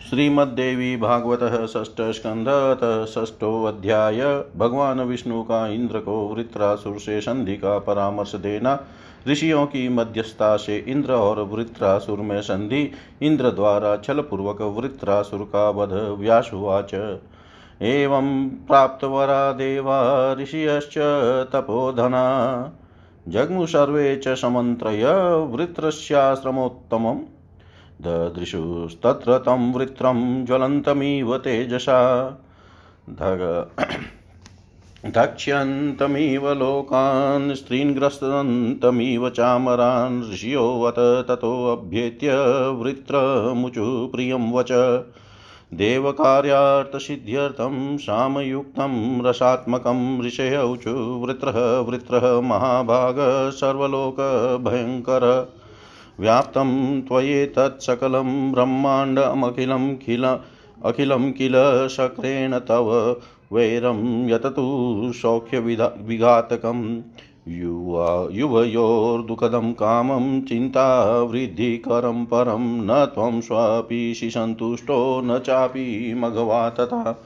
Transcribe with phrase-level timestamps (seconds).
[0.00, 2.46] श्रीमद्देवी भागवत षष्ठ स्कंध
[3.08, 8.80] षष्ठोध्याय भगवान विष्णु का इंद्र को वृत्रासुर से संधि का परामर्श देना।
[9.28, 12.92] ऋषियों की मध्यस्थता से इंद्र और वृत्रासुर में संधि,
[13.22, 16.94] इंद्र द्वारा छल पूर्वक वृत्रासुर का वध व्यासुवाच
[17.82, 20.98] एवं प्राप्तवरा देवा, ऋषियश्च
[21.52, 22.24] तपोधना।
[23.28, 25.04] जग्मु सर्वे च समन्त्रय,
[25.56, 27.20] वृत्रस्याश्रमोत्तमम्।
[28.02, 32.30] ददृशुस्तत्र तं वृत्रं ज्वलन्तमिव तेजसा।
[33.10, 33.70] धग
[35.06, 42.28] धक्ष्यन्तमिव लोकान् स्त्रीन् ग्रस्तन्तमिव चामरान् ऋषियोऽवत ततोऽभ्येत्य
[42.68, 45.02] वृत्रमुचु प्रियं वच।
[45.74, 55.52] देवकार्यार्थसिद्ध्यर्थं, सामयुक्तं, रसात्मकं ऋषयौचु वृत्रः वृत्रः, महाभाग, सर्वलोकभयङ्कर।
[56.20, 60.38] व्याप्तं त्वयेतत्सकलं ब्रह्माण्डमखिलं किल
[60.84, 61.52] अखिलं किल
[61.88, 63.16] शक्रेण तव
[63.52, 67.00] वैरं यततु सौख्यविधा विघातकम्
[67.48, 77.24] युवा, युवयोर्दुःखदं कामं, चिन्तावृद्धिकरं परं, न त्वं स्वापि सन्तुष्टो न चापि मघवा तथा।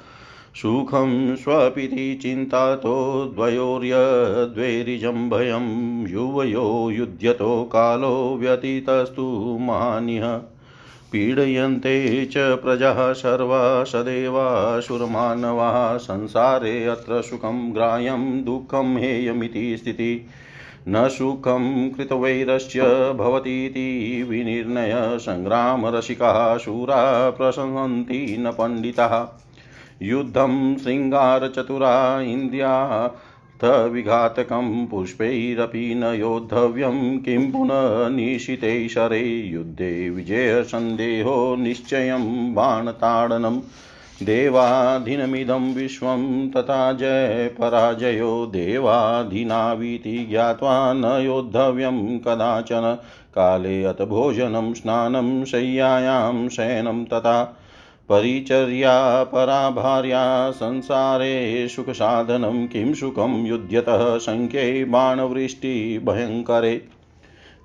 [0.57, 10.41] सुखं स्वपिति चिन्तातो द्वयोर्यद्वैरिजं भयं युवयो युध्यतो कालो व्यतीतस्तु मान्यः
[11.13, 20.43] पीडयन्ते च प्रजाः सर्वा सदैवासुरमानवाः संसारे अत्र सुखं ग्राह्यं दुःखं हेयमिति स्थितिः।
[20.89, 29.43] न सुखं कृतवैरस्य भवतीति विनिर्णय सङ्ग्रामरसिकाः शूरा प्रशंसन्ति न पण्डिताः।
[30.03, 43.61] युद्धं शृङ्गारचतुरा इन्द्रियार्थविघातकं पुष्पैरपि न योद्धव्यं किं पुनः निशिते शरे युद्धे विजयसन्देहो निश्चयं बाणताडनम्
[44.25, 52.99] देवाधीनमिदं विश्वं तथा जयपराजयो देवाधीनावीति ज्ञात्वा न योद्धव्यं कदाचन
[53.35, 57.62] काले अथ भोजनं स्नानं शय्यायां शयनं तथा
[58.09, 66.83] परिचर्या परा भार्या संसारे सुखसाधनं किं सुखं युध्यतः शङ्ख्ये बाणवृष्टिभयङ्करे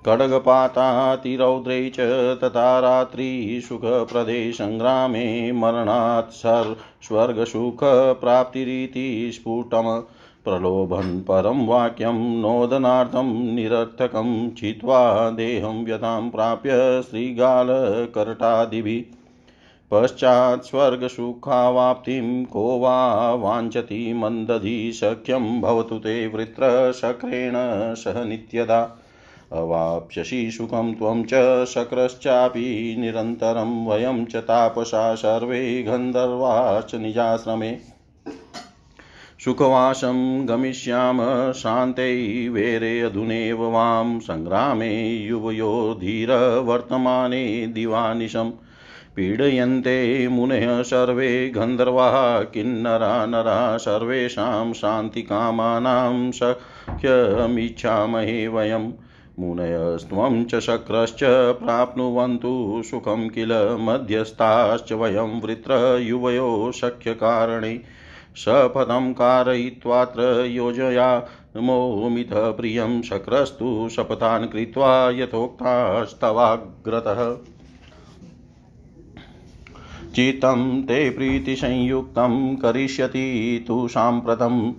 [0.06, 2.00] खड्गपातातिरौद्रे च
[2.44, 10.02] तथा रात्रिसुखप्रदे सङ्ग्रामे मरणात् सर् स्वर्गसुखप्राप्तिरिति स्फुटम्।
[10.44, 19.17] प्रलोभन् परं वाक्यं नोदनार्थं निरर्थकं छित्त्वा देहं व्यतां प्राप्य श्रीगालकरटादिभिः
[19.90, 24.92] पश्चात् स्वर्गसुखावाप्तिं को वा वाञ्छति मन्दधि
[25.62, 27.52] भवतु ते वृत्रशक्रेण
[27.94, 28.98] सह नित्यदा।
[29.52, 37.76] अवाप्स्यसि सुखं त्वं च शक्रश्चापि निरन्तरं वयं च तापसा सर्वे गन्धर्वाश्च निजाश्रमे।
[39.44, 48.52] सुखवासं गमिष्याम शान्ते वेरे अधुनेव वां सङ्ग्रामे युवयो धीरवर्तमाने दिवानिशम्।
[49.18, 58.92] पीडयन्ते मुनयः सर्वे गन्धर्वाः, किन्नरा नरा, सर्वेषां शान्तिकामानां सख्यमिच्छामहे वयं।
[59.38, 61.18] मुनयस्त्वं च शक्रश्च
[61.64, 67.80] प्राप्नुवन्तु सुखं किल मध्यस्थाश्च वयं वृत्रयुवयो शक्यकारणे।
[68.36, 77.57] शपथं कारयित्वात्र योजयामोमिथ प्रियं शक्रस्तु शपथान् कृत्वा यथोक्तास्तवाग्रतः।
[80.14, 84.72] चित्तं ते प्रीतिसंयुक्तं करिष्यति तु साम्प्रतम्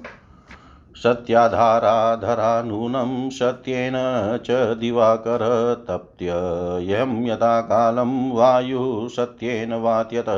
[1.03, 3.93] सत्याधाराधरा नूनं सत्येन
[4.45, 5.43] च दिवाकर
[5.89, 10.29] तप्त्ययं यथा कालं वायुः सत्येन वात्यत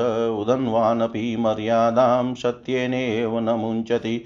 [0.41, 4.18] उदन्वानपि मर्यादां सत्येनेव न मुञ्चति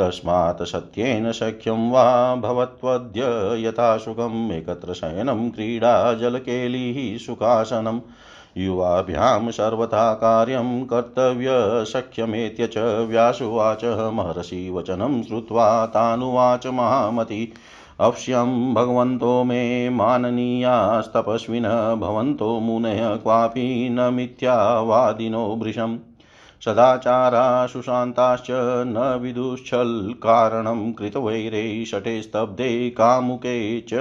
[0.00, 3.22] तस्मात् सत्येन शक्यं वा भवत्वद्य
[3.66, 8.00] यथा सुखम् एकत्र शयनं क्रीडा जलकेलिः सुखासनम्
[8.56, 17.52] युवाभ्यां सर्वथा कार्यं कर्तव्यशक्यमेत्य च व्यासुवाच महर्षि वचनं श्रुत्वा तानुवाच महामति।
[18.00, 25.98] अवश्यं भगवन्तो मे माननीयास्तपस्विनः, भवन्तो मुनयः क्वापि न मिथ्यावादिनो भृशम्।
[26.64, 28.46] सदाचारा सुशान्ताश्च
[28.86, 33.92] न विदुश्चल्कारणं कृतवैरे शटे स्तब्धे कामुके च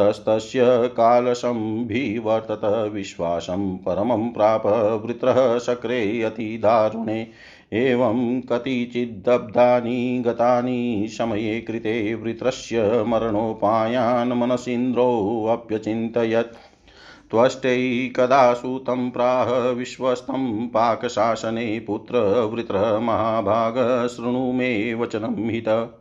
[0.00, 0.64] तस्तस्य
[0.96, 4.66] कालशम्भिवर्तत विश्वासं परमं प्राप
[5.04, 7.26] वृत्रः शक्रे अतिदारुणे
[7.72, 16.56] एवं कतिचिद्दब्धानि गतानि समये कृते वृत्रस्य मरणोपायान् मनसीन्द्रोऽप्यचिन्तयत्
[17.30, 25.98] त्वष्टैकदा सूतं प्राह विश्वस्तं पाकशासने पुत्रवृत्रः महाभाग शृणु मे वचनं हित।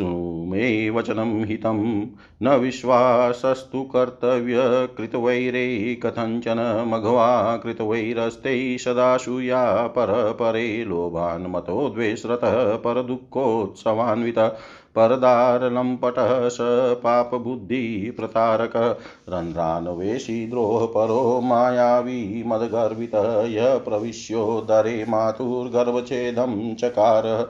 [0.00, 2.06] मे वचनं हितं
[2.42, 14.48] न विश्वासस्तु कर्तव्यकृतवैरे कथञ्चन मघवा कृतवैरस्ते सदाशूया परपरे लोभान् मतो द्वेषरतः परदुःखोत्सवान्वितः
[14.96, 16.56] परदारलम्पटः स
[17.04, 18.96] पापबुद्धिप्रतारकः
[19.28, 27.46] रन्ध्रान्वेषी द्रोहपरो मायावी मदगर्वितः य प्रविश्योदरे मातुर्गर्वच्छेदं चकारः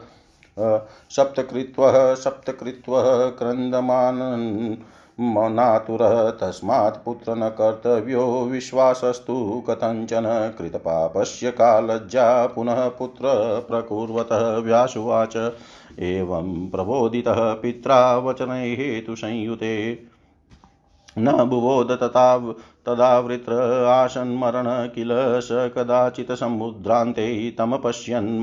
[1.10, 4.76] सप्तकृत्वः सप्तकृत्वः क्रन्दमानन्
[5.20, 10.26] नातुरः तस्मात् पुत्र न कर्तव्यो विश्वासस्तु कथञ्चन
[10.58, 13.22] कृतपापस्य कालज्जा पुनः पुत्र
[13.68, 15.36] प्रकुर्वतः व्यासुवाच।
[15.98, 19.74] एवं प्रबोधितः पित्रा वचनैः हेतुसंयुते
[21.18, 22.38] न बुबोध तथा
[22.86, 23.10] तदा
[23.92, 25.10] आसन्मरण किल
[25.40, 28.38] स कदाचित् समुद्रान्ते तमपश्यन्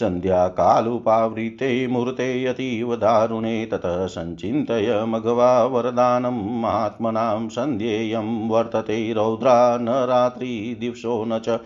[0.00, 11.38] सन्ध्याकालुपावृते मूर्ते अतीव दारुणे ततः सञ्चिन्तय मघवा वरदानं, महात्मनां सन्ध्येयं वर्तते रौद्रा न रात्रिदिवसो न
[11.38, 11.60] च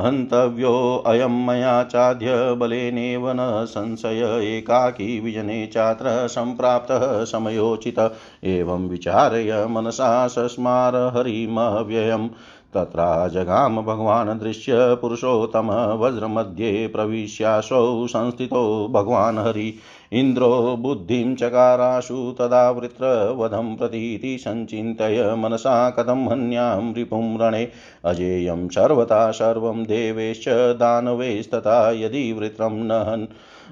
[0.00, 7.98] हन्तव्योऽयं मया चाद्य बलेनेव न संशय एकाकी विजने चात्र सम्प्राप्तः समयोचित
[8.44, 12.28] एवं विचार्य मनसा सस्मार हरिमव्ययम्
[12.74, 19.74] तत्रा जगाम भगवान् दृश्य पुरुषोत्तम वज्रमध्ये प्रविश्यासौ संस्थितो भगवान् हरि।
[20.12, 27.68] इन्द्रो बुद्धिं चकाराशु तदा वृत्रवधं प्रतीति सञ्चिन्तय मनसा कथं हन्यां रिपुं रणे।
[28.04, 30.48] अजेयं सर्वथा सर्वं देवेश्च
[30.78, 33.26] दानवेस्तथा यदि वृत्रं न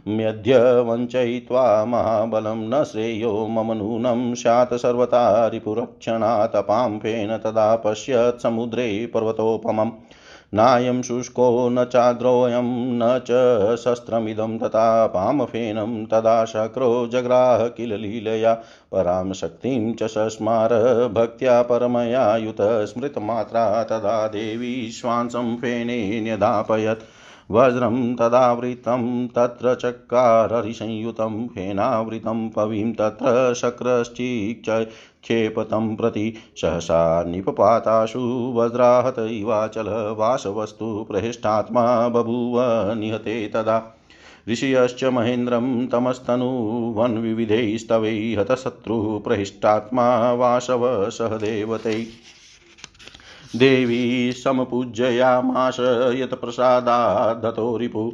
[0.09, 6.57] म्यद्य वञ्चयित्वा महाबलं न श्रेयो मम नूनं स्यात् सर्वथा रिपुरक्षणात्
[7.02, 9.90] फेन तदा पश्यत् समुद्रे पर्वतोपमम्
[10.55, 13.31] नायं शुष्को न चाद्रोऽयं न च
[13.76, 18.55] शस्त्रमिदं तथा पामफेनं तदा शक्रो जग्राह किल लीलया।
[18.93, 20.75] परां शक्तिं च सस्मार
[21.12, 27.02] भक्त्या परमया युत स्मृतमात्रा तदा देवी श्वांसं फेने न्यदापयत्
[27.50, 42.09] वज्रं तदावृतं तत्र चक्काररिसंयुतं फेनावृतं पवीं तत्र शक्रश्चिक्षेपतं प्रति सहसा निपपाताशु वज्राहत इवाचल वासवस्तु प्रहिष्टात्मा
[42.09, 42.61] बभूव
[42.95, 43.97] निहते तदा।
[44.49, 52.05] ऋषयश्च महेन्द्रं तमस्तनुवन्विविधैस्तवै हतशत्रुः प्रहिष्टात्मा वासव सह देवतैः
[53.57, 55.76] देवी समपूजयामाश
[56.17, 58.12] यत्प्रसादादतो रिपु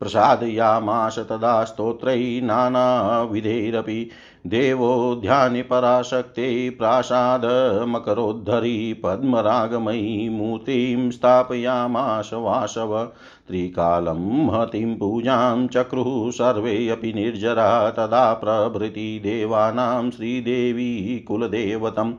[0.00, 4.10] प्रसादयामाश तदा स्तोत्रै नानाविधैरपि।
[4.46, 13.12] देवो ध्यानि पराशक्ते प्रासादमकरोद्धरी पद्मरागमयी मूर्तिं स्थापयामाश वासव।
[13.48, 22.14] त्रिकालं महतीं पूजां चक्रुः सर्वेऽपि निर्जरा तदा प्रभृति देवानां श्रीदेवी कुलदेवतम्।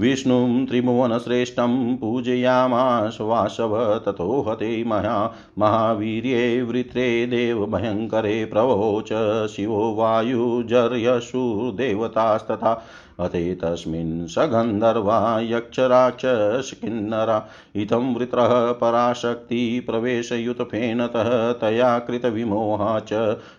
[0.00, 12.82] विष्णुं त्रिभुवनश्रेष्ठं पूजयामास वासव ततो हते महा महावीर्ये वृत्रे देवभयङ्करे प्रवोच शिवो वायुजर्यशुर्देवतास्तथा।
[13.20, 17.38] अते तस्मिन् स गन्धर्वा यक्षराक्षसकिन्नरा
[17.76, 23.12] इतं वृत्रः पराशक्ति प्रवेशयुतफेनतः तया कृतविमोहा च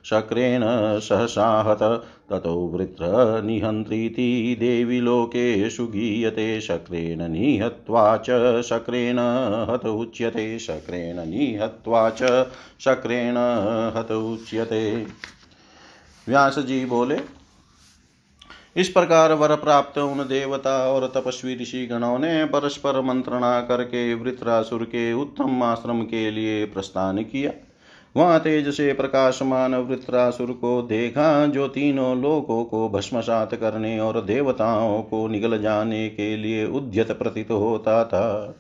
[0.06, 0.62] शक्रेण
[1.00, 1.84] सहसाहत
[2.30, 4.28] ततो वृत्रनिहन्त्रीति
[4.60, 9.20] देवि लोकेषु गीयते शक्रेण निहत्वा च शक्रेण
[9.70, 12.48] हत उच्यते शक्रेण निहत्वा च
[12.86, 13.38] शक्रेण
[13.98, 14.82] हत उच्यते।
[16.28, 17.16] व्यास जी बोले
[18.76, 24.84] इस प्रकार वर प्राप्त उन देवता और तपस्वी ऋषि गणों ने परस्पर मंत्रणा करके वृत्रासुर
[24.84, 27.52] के उत्तम आश्रम के लिए प्रस्थान किया।
[28.18, 35.02] वहाँ तेज से प्रकाशमान वृत्रासुर को देखा, जो तीनों लोकों को भस्मसात करने और देवताओं
[35.02, 38.56] को निगल जाने के लिए उद्यत प्रतीत होता था।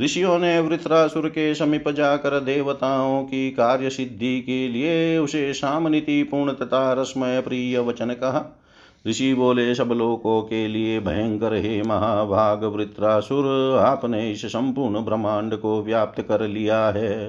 [0.00, 6.52] ऋषियों ने वृत्रासुर के समीप जाकर देवताओं की कार्य सिद्धि के लिए उसे सामनीति पूर्ण
[6.52, 8.57] तथा रसमय प्रिय वचन कहा।
[9.06, 15.82] ऋषि बोले, सब लोकों के लिए भयंकर हे महाभाग वृत्रासुर, आपने इस संपूर्ण ब्रह्मांड को
[15.82, 17.28] व्याप्त कर लिया है।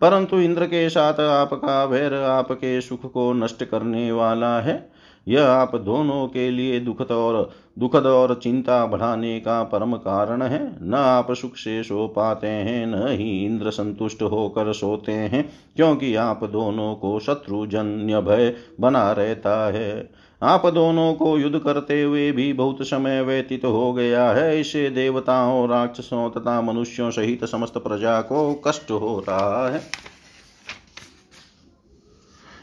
[0.00, 4.92] परंतु इंद्र के साथ आपका वैर आपके सुख को नष्ट करने वाला है।
[5.28, 10.76] यह आप दोनों के लिए दुखद और दुखद और चिंता बढ़ाने का परम कारण है।
[10.82, 16.14] न आप सुख से सो पाते हैं, न ही इंद्र संतुष्ट होकर सोते हैं, क्योंकि
[16.14, 22.52] आप दोनों को शत्रुजन्य भय बना रहता है। आप दोनों को युद्ध करते हुए भी
[22.52, 28.54] बहुत समय व्यतीत हो गया है। इसे देवताओं, राक्षसों तथा मनुष्यों सहित समस्त प्रजा को
[28.54, 29.82] कष्ट हो रहा है।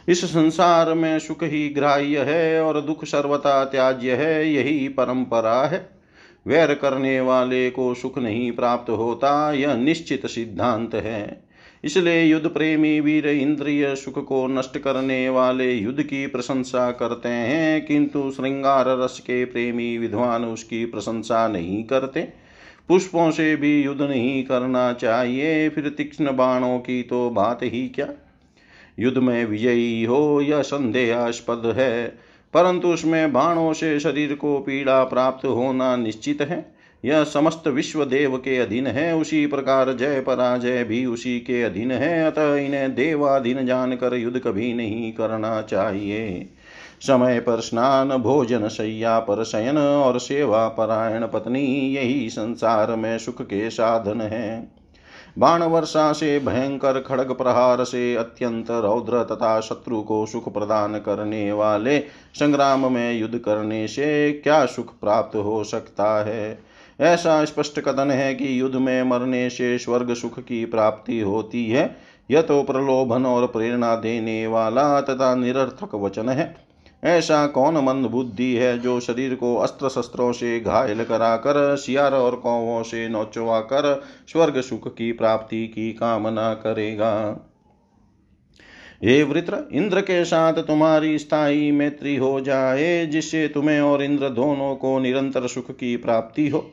[0.08, 5.90] इस संसार में सुख ही ग्राह्य है और दुख सर्वथा त्याज्य है, यही परंपरा है।
[6.48, 11.51] वैर करने वाले को सुख नहीं प्राप्त होता, यह निश्चित सिद्धांत है।
[11.84, 17.86] इसलिए युद्ध प्रेमी वीर इंद्रिय सुख को नष्ट करने वाले युद्ध की प्रशंसा करते हैं,
[17.86, 22.28] किंतु श्रृंगार रस के प्रेमी विद्वान उसकी प्रशंसा नहीं करते।
[22.90, 28.08] पुष्पों से भी युद्ध नहीं करना चाहिए, फिर तीक्ष्ण बाणों की तो बात ही क्या?
[29.00, 32.08] युद्ध में विजयी हो यह संदेहास्पद है,
[32.54, 38.38] परंतु उसमें बाणों से शरीर को पीड़ा प्राप्त होना निश्चित है। यह समस्त विश्व देव
[38.38, 43.66] के अधीन है, उसी प्रकार जय पराजय भी उसी के अधीन है, अतः इन्हें देवाधीन
[43.66, 46.50] जानकर युद्ध कभी नहीं करना चाहिए।
[47.02, 53.42] समय पर स्नान, भोजन शैया पर शयन और सेवा, परायण पत्नी, यही संसार में सुख
[53.42, 54.72] के साधन है।
[55.40, 61.52] बाण वर्षा से भयंकर खड़ग प्रहार से अत्यंत रौद्र तथा शत्रु को सुख प्रदान करने
[61.52, 62.00] वाले
[62.36, 66.71] संग्राम में युद्ध करने से क्या सुख प्राप्त हो सकता है?
[67.02, 71.96] ऐसा स्पष्ट कथन है कि युद्ध में मरने से स्वर्ग सुख की प्राप्ति होती है।
[72.32, 76.56] यह तो प्रलोभन और प्रेरणा देने वाला तथा निरर्थक वचन है।
[77.04, 82.36] ऐसा कौन मंद बुद्धि है जो शरीर को अस्त्र शस्त्रों से घायल कराकर, सियार और
[82.36, 87.40] कौवों से नौचवा कर स्वर्ग सुख की प्राप्ति की कामना करेगा?
[89.04, 94.76] हे वृत्र, इंद्र के साथ तुम्हारी स्थायी मैत्री हो जाए, जिससे तुम्हें और इंद्र दोनों
[94.76, 96.72] को निरंतर सुख की प्राप्ति हो।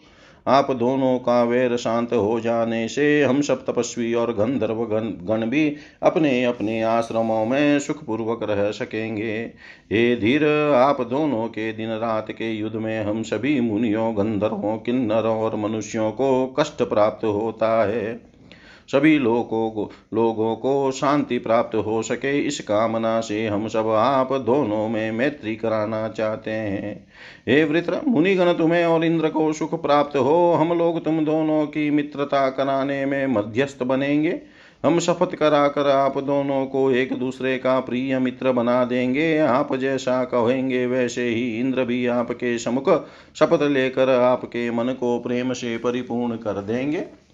[0.49, 4.85] आप दोनों का वैर शांत हो जाने से हम सब तपस्वी और गंधर्व
[5.25, 9.37] गण भी अपने अपने आश्रमों में सुखपूर्वक रह सकेंगे।
[9.93, 15.37] हे धीर, आप दोनों के दिन रात के युद्ध में हम सभी मुनियों, गंधर्वों, किन्नरों
[15.37, 18.28] और मनुष्यों को कष्ट प्राप्त होता है।
[18.89, 24.33] सभी लोगों को लोगों को शांति प्राप्त हो सके। इस कामना से हम सब आप
[24.33, 27.07] दोनों में मैत्री कराना चाहते हैं।
[27.49, 31.91] हे वृत्र, मुनिगण तुम्हें और इंद्र को सुख प्राप्त हो। हम लोग तुम दोनों की
[31.91, 34.41] मित्रता कराने में मध्यस्थ बनेंगे।
[34.85, 40.25] हम शपथ कराकर आप दोनों को एक दूसरे का प्रिय मित्र बना देंगे। आप जैसा
[40.25, 42.91] कहेंगे वैसे ही इंद्र भी आपके समुख
[43.39, 47.28] शपथ लेकर आपके मन को प्रेम से परिपूर्ण कर देंगे।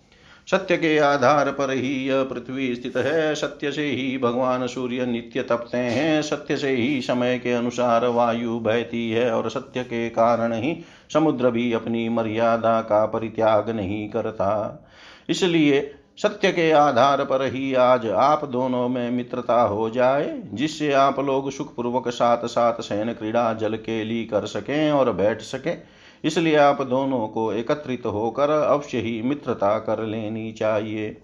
[0.48, 5.42] सत्य के आधार पर ही यह पृथ्वी स्थित है। सत्य से ही भगवान सूर्य नित्य
[5.42, 10.52] तपते हैं। सत्य से ही समय के अनुसार वायु बहती है और सत्य के कारण
[10.52, 10.76] ही
[11.12, 14.84] समुद्र भी अपनी मर्यादा का परित्याग नहीं करता।
[15.28, 21.20] इसलिए सत्य के आधार पर ही आज आप दोनों में मित्रता हो जाए, जिससे आप
[21.20, 25.82] लोग सुखपूर्वक साथ साथ शयन क्रीड़ा जल के लिए कर सकें और बैठ सकें।
[26.24, 31.16] इसलिए आप दोनों को एकत्रित होकर अवश्य ही मित्रता कर लेनी चाहिए।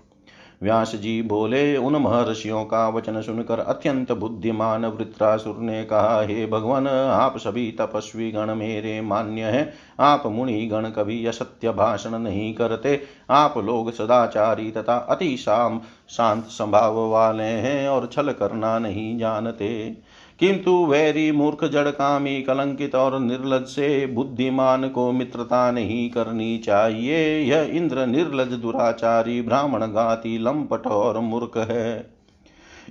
[0.63, 6.89] व्यास जी बोले, उन महर्षियों का वचन सुनकर अत्यंत बुद्धिमान वृत्रासुर ने कहा, हे भगवान,
[6.89, 13.01] आप सभी तपस्वी गण मेरे मान्य हैं। आप मुनि गण कभी असत्य भाषण नहीं करते।
[13.31, 15.81] आप लोग सदाचारी तथा अति शाम
[16.11, 19.97] शांत स्वभाव वाले हैं और छल करना नहीं जानते।
[20.41, 27.71] किंतु वैरी मूर्ख जड़कामी कलंकित और निर्लज से बुद्धिमान को मित्रता नहीं करनी चाहिए। यह
[27.73, 32.21] इंद्र निर्लज दुराचारी ब्राह्मण गाती लंपट और मूर्ख है।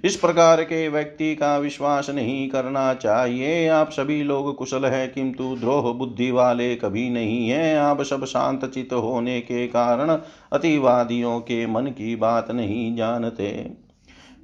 [0.03, 5.55] इस प्रकार के व्यक्ति का विश्वास नहीं करना चाहिए। आप सभी लोग कुशल हैं, किंतु
[5.55, 10.17] द्रोह बुद्धि वाले कभी नहीं है। आप सब शांत चित होने के कारण
[10.53, 13.88] अतिवादियों के मन की बात नहीं जानते।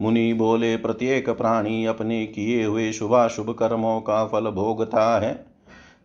[0.01, 5.45] मुनि बोले, प्रत्येक प्राणी अपने किए हुए शुभाशुभ कर्मों का फल भोगता है।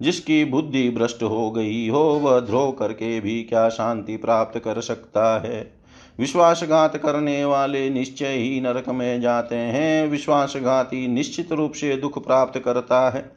[0.03, 5.39] जिसकी बुद्धि भ्रष्ट हो गई हो, वह द्रोह करके भी क्या शांति प्राप्त कर सकता
[5.39, 5.73] है?
[6.19, 12.59] विश्वासघात करने वाले निश्चय ही नरक में जाते हैं। विश्वासघाती निश्चित रूप से दुख प्राप्त
[12.59, 13.33] करता है।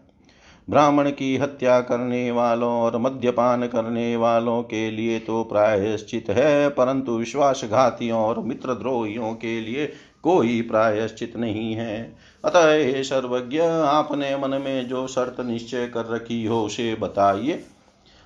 [0.70, 7.12] ब्राह्मण की हत्या करने वालों और मद्यपान करने वालों के लिए तो प्रायश्चित है, परंतु
[7.12, 9.92] विश्वासघातियों और मित्रद्रोहियों के लिए
[10.24, 12.16] कोई प्रायश्चित नहीं है।
[12.46, 17.64] अतः हे सर्वज्ञ, आपने मन में जो शर्त निश्चय कर रखी हो, उसे बताइए,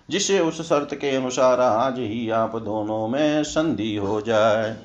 [0.09, 4.77] जिससे उस शर्त के अनुसार आज ही आप दोनों में संधि हो जाए।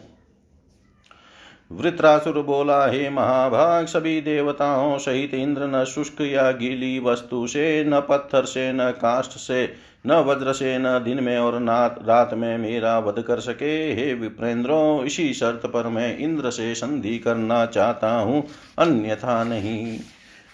[1.72, 8.00] वृत्रासुर बोला, हे महाभाग, सभी देवताओं सहित इंद्र न शुष्क या गीली वस्तु से, न
[8.00, 12.58] पत्थर से, न काष्ठ से न वज्र से न दिन में और नात रात में
[12.58, 18.10] मेरा वध कर सके। हे विप्रेंद्रो, इसी शर्त पर मैं इंद्र से संधि करना चाहता
[18.14, 18.46] हूँ।
[18.78, 19.98] अन्यथा नहीं।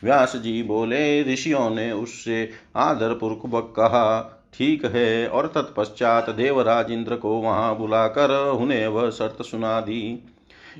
[0.05, 7.17] व्यास जी बोले, ऋषियों ने उससे आदर पूर्वक कहा, ठीक है। और तत्पश्चात देवराज इंद्र
[7.17, 10.25] को वहाँ बुलाकर उन्हें वह शर्त सुना दी।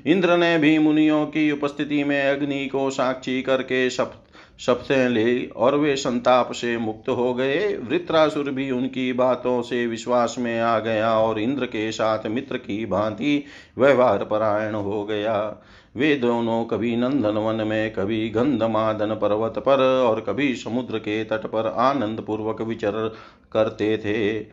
[0.05, 4.28] इंद्र ने भी मुनियों की उपस्थिति में अग्नि को साक्षी करके शपथ
[4.59, 10.35] शपथें ले, और वे संताप से मुक्त हो गए। वृत्रासुर भी उनकी बातों से विश्वास
[10.39, 13.43] में आ गया, और इंद्र के साथ मित्र की भांति
[13.77, 15.63] व्यवहार परायण हो गया।
[15.95, 21.45] वे दोनों कभी नंदन वन में, कभी गंधमादन पर्वत पर, और कभी समुद्र के तट
[21.45, 23.15] पर आनंद पूर्वक विचर
[23.53, 24.47] करते थे।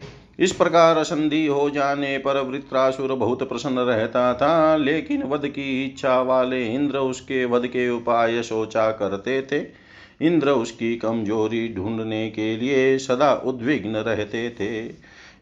[0.44, 6.20] इस प्रकार संधि हो जाने पर वृत्रासुर बहुत प्रसन्न रहता था, लेकिन वध की इच्छा
[6.20, 9.85] वाले इंद्र उसके वध के उपाय सोचा करते थे।
[10.20, 14.84] इंद्र उसकी कमज़ोरी ढूँढने के लिए सदा उद्विग्न रहते थे।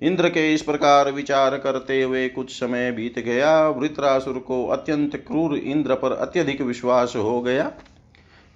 [0.02, 5.56] इंद्र के इस प्रकार विचार करते हुए कुछ समय बीत गया। वृत्रासुर को अत्यंत क्रूर
[5.56, 7.72] इंद्र पर अत्यधिक विश्वास हो गया।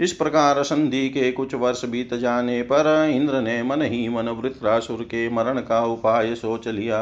[0.01, 5.03] इस प्रकार संधि के कुछ वर्ष बीत जाने पर इंद्र ने मन ही मन वृत्रासुर
[5.03, 7.01] के मरण का उपाय सोच लिया।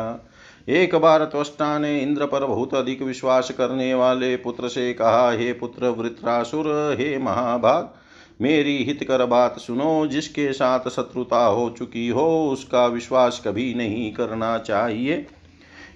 [0.68, 5.52] एक बार त्वष्टा ने इंद्र पर बहुत अधिक विश्वास करने वाले पुत्र से कहा, हे
[5.52, 7.94] पुत्र वृत्रासुर, हे महाभाग
[8.42, 14.58] मेरी हितकर बात सुनो, जिसके साथ शत्रुता हो चुकी हो, उसका विश्वास कभी नहीं करना
[14.58, 15.26] चाहिए।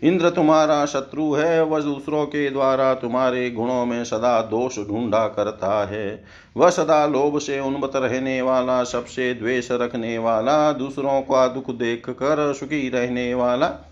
[0.02, 5.86] इंद्र तुम्हारा शत्रु है, वह दूसरों के द्वारा तुम्हारे गुणों में सदा दोष ढूंढा करता
[5.86, 6.24] है।
[6.56, 12.10] वह सदा लोभ से उन्मत रहने वाला, सबसे द्वेष रखने वाला, दूसरों का दुख देख
[12.10, 13.89] कर सुखी रहने वाला।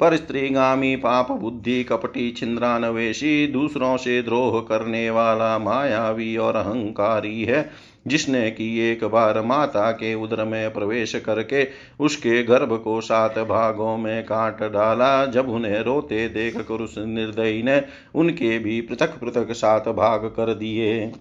[0.00, 7.70] पर स्त्रीगामी पाप बुद्धि कपटी छिंद्रानवेशी दूसरों से द्रोह करने वाला मायावी और अहंकारी है,
[8.06, 11.66] जिसने कि एक बार माता के उदर में प्रवेश करके
[12.00, 17.62] उसके गर्भ को सात भागों में काट डाला। जब उन्हें रोते देख कर उस निर्दयी
[17.62, 17.82] ने
[18.14, 21.12] उनके भी पृथक पृथक सात भाग कर दिए।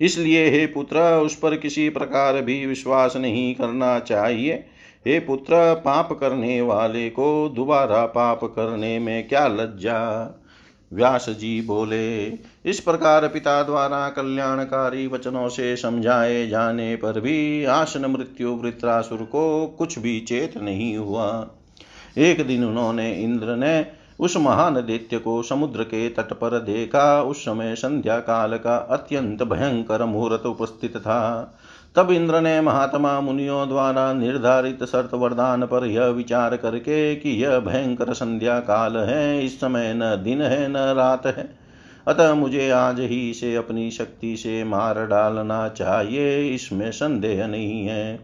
[0.00, 4.64] इसलिए हे पुत्र, उस पर किसी प्रकार भी विश्वास नहीं करना चाहिए।
[5.06, 10.30] हे पुत्र, पाप करने वाले को दोबारा पाप करने में क्या लज्जा?
[10.92, 12.26] व्यास जी बोले,
[12.70, 19.66] इस प्रकार पिता द्वारा कल्याणकारी वचनों से समझाए जाने पर भी आसन मृत्यु वृत्रासुर को
[19.66, 21.48] कुछ भी चेत नहीं हुआ।
[22.18, 23.86] एक दिन उन्होंने इंद्र ने
[24.20, 29.42] उस महान दैत्य को समुद्र के तट पर देखा। उस समय संध्या काल का अत्यंत
[29.42, 31.58] भयंकर मुहूर्त उपस्थित था।
[31.96, 37.58] तब इंद्र ने महात्मा मुनियों द्वारा निर्धारित शर्त वरदान पर यह विचार करके कि यह
[37.58, 41.48] भयंकर संध्या काल है इस समय न दिन है न रात है।
[42.08, 48.20] अतः मुझे आज ही से अपनी शक्ति से मार डालना चाहिए इसमें संदेह नहीं है।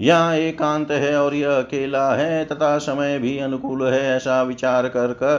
[0.00, 5.12] यहाँ एकांत है और यह अकेला है तथा समय भी अनुकूल है ऐसा विचार कर
[5.12, 5.36] कर,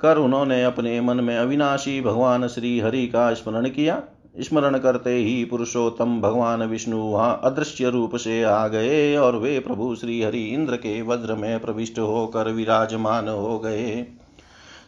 [0.00, 4.02] कर उन्होंने अपने मन में अविनाशी भगवान श्री हरि का स्मरण किया।
[4.34, 9.94] स्मरण करते ही पुरुषोत्तम भगवान विष्णु वहाँ अदृश्य रूप से आ गए और वे प्रभु
[9.94, 14.06] श्री हरि इंद्र के वज्र में प्रविष्ट होकर विराजमान हो गए।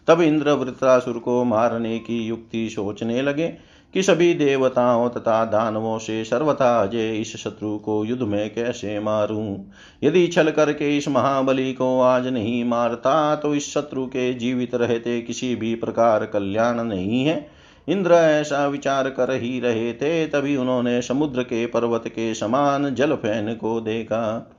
[0.06, 3.48] तब इंद्र वृत्रासुर को मारने की युक्ति सोचने लगे
[3.94, 9.58] कि सभी देवताओं तथा दानवों से सर्वथा अजय इस शत्रु को युद्ध में कैसे मारूं?
[10.04, 15.20] यदि छल करके इस महाबली को आज नहीं मारता तो इस शत्रु के जीवित रहते
[15.22, 17.51] किसी भी प्रकार कल्याण नहीं है।
[17.88, 23.14] इंद्र ऐसा विचार कर ही रहे थे, तभी उन्होंने समुद्र के पर्वत के समान जल
[23.14, 24.52] फ़ैन को देखा।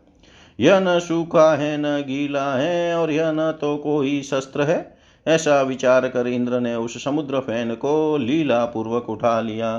[0.59, 5.61] यह न सूखा है, न गीला है, और यह न तो कोई शस्त्र है। ऐसा
[5.61, 9.77] विचार कर इंद्र ने उस समुद्र फ़ैन को लीला पूर्वक उठा लिया।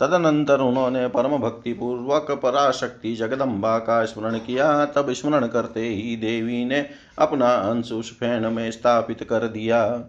[0.00, 6.64] तदनंतर उन्होंने परम भक्ति पूर्वक पराशक्ति जगदम्बा का स्मरण किया। तब स्मरण करते ही देवी
[6.64, 6.86] ने
[7.18, 10.04] अपना अंश उस फ़ैन में स्थापित कर दिया।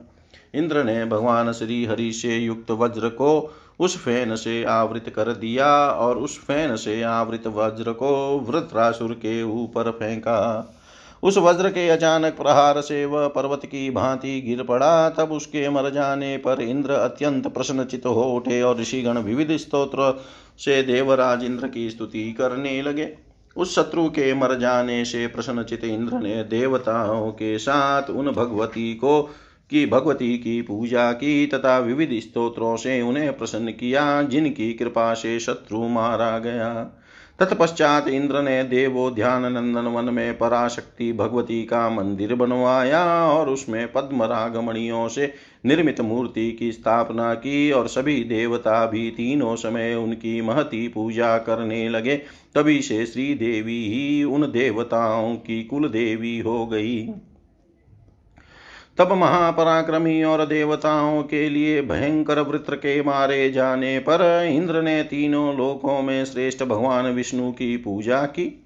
[0.55, 5.67] इंद्र ने भगवान श्री हरि से युक्त वज्र को उस फ़ैन से आवृत कर दिया
[5.87, 10.71] और उस फ़ैन से आवृत वज्र को वृत्रासुर के ऊपर फेंका।
[11.23, 15.89] उस वज्र के अचानक प्रहार से वह पर्वत की भांति गिर पड़ा। तब उसके मर
[15.89, 20.23] जाने पर इंद्र अत्यंत प्रसन्नचित हो उठे और ऋषिगण विविध स्त्रोत्र
[20.59, 23.17] से देवराज इंद्र की स्तुति करने लगे।
[23.57, 29.29] उस शत्रु के मर जाने से प्रसन्नचित इंद्र ने देवताओं के साथ उन भगवती को
[29.69, 35.39] की भगवती की पूजा की तथा विविध स्तोत्रों से उन्हें प्रसन्न किया, जिनकी कृपा से
[35.39, 37.01] शत्रु मारा गया।
[37.39, 44.23] तत्पश्चात इंद्र ने देवोध्यान नंदन वन में पराशक्ति भगवती का मंदिर बनवाया और उसमें पद्म
[44.23, 45.34] रागमणियों से
[45.65, 51.89] निर्मित मूर्ति की स्थापना की और सभी देवता भी तीनों समय उनकी महती पूजा करने
[51.89, 52.15] लगे।
[52.56, 57.13] तभी से श्री देवी ही उन देवताओं की कुल देवी हो गई।
[58.97, 65.58] तब महापराक्रमी और देवताओं के लिए भयंकर वृत्र के मारे जाने पर इंद्र ने तीनों
[65.58, 68.64] लोकों में श्रेष्ठ भगवान विष्णु की पूजा की।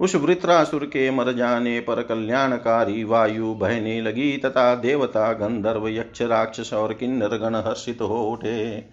[0.00, 6.72] उस वृत्रासुर के मर जाने पर कल्याणकारी वायु बहने लगी तथा देवता गंधर्व, यक्ष, राक्षस
[6.72, 8.84] और किन्नर गण हर्षित हो उठे।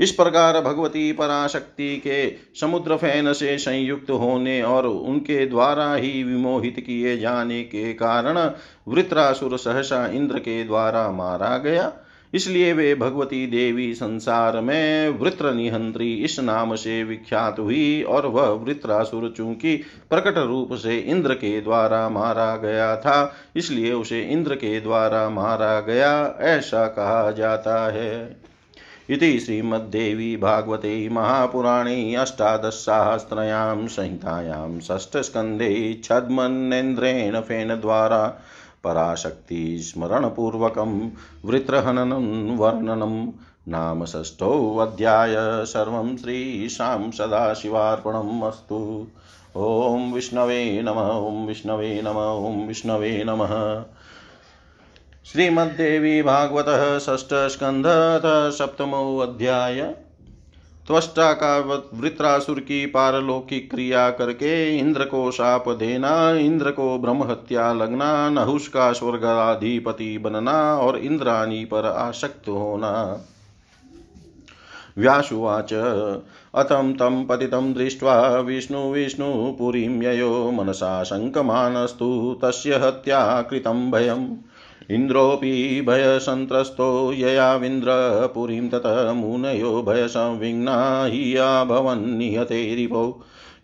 [0.00, 6.80] इस प्रकार भगवती पराशक्ति के समुद्र फ़ैन से संयुक्त होने और उनके द्वारा ही विमोहित
[6.80, 8.38] किए जाने के कारण
[8.88, 11.92] वृत्रासुर सहसा इंद्र के द्वारा मारा गया।
[12.34, 18.46] इसलिए वे भगवती देवी संसार में वृत्र निहंत्री इस नाम से विख्यात हुई और वह
[18.46, 19.76] वृत्रासुर चूँकि
[20.10, 25.80] प्रकट रूप से इंद्र के द्वारा मारा गया था, इसलिए उसे इंद्र के द्वारा मारा
[25.80, 28.36] गया, ऐसा कहा जाता है।
[29.10, 38.40] इति श्रीमद्देवी भागवते महापुराणे अष्टादशसाहस्रयां संहितायां षष्ठस्कन्धे छद्मन्नेन्द्रेण फेनद्वारा
[38.86, 41.10] पराशक्तिस्मरणपूर्वकं
[41.44, 43.32] वृत्रहननं वर्णनं
[43.68, 49.06] नाम षष्ठोऽध्याय सर्वं श्रीशां सदाशिवार्पणम् अस्तु।
[49.56, 53.84] ॐ विष्णवे नम, ॐ विष्णवे नम, ॐ विष्णवे नमः।
[55.24, 57.34] श्रीमद्देवी भागवत षष्ठ
[58.58, 59.94] सप्तमो अध्याय
[60.86, 61.58] त्वष्टा का
[61.94, 68.68] वृत्रासुर की पारलौकिक क्रिया करके इंद्र को शाप देना इंद्र को ब्रह्म हत्या लगना नहुष
[68.68, 73.24] का स्वर्गाधिपति बनना और इंद्राणी पर आसक्त होना।
[74.98, 75.72] व्यासुवाच
[76.54, 83.40] अतं तं पतितं दृष्ट्वा विष्णुविष्णुपुरीं ययो मनसा शङ्कमानस्तु तस्य हत्या
[83.90, 84.36] भयम्।
[84.90, 93.20] इन्द्रोऽपि भयसन्त्रस्तो ययाविन्द्रपुरीं ततः मुनयो भयसंविघ्ना हि अभवन्निहते रिपौ